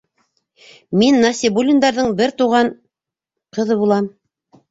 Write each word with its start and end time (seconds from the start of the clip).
Мин 1.01 1.17
ни 1.17 1.19
Нәсибуллиндарҙың 1.25 2.09
бер 2.21 2.33
туған... 2.41 2.71
ҡыҙы 3.59 3.77
булам. 3.83 4.09